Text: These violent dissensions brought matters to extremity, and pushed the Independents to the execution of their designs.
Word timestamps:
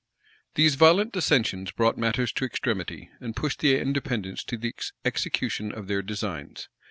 These 0.55 0.73
violent 0.73 1.13
dissensions 1.13 1.69
brought 1.69 1.95
matters 1.95 2.31
to 2.31 2.43
extremity, 2.43 3.11
and 3.19 3.35
pushed 3.35 3.59
the 3.59 3.77
Independents 3.77 4.43
to 4.45 4.57
the 4.57 4.73
execution 5.05 5.71
of 5.71 5.85
their 5.87 6.01
designs. 6.01 6.69